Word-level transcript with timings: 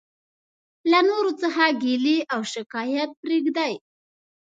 له 0.91 0.99
نورو 1.09 1.31
څخه 1.41 1.63
ګيلي 1.83 2.17
او 2.23 2.25
او 2.35 2.41
شکايت 2.53 3.09
پريږدٸ. 3.21 3.57